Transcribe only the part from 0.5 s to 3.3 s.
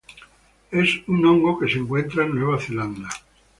Es un hongo que se encuentra en Nueva Zelanda.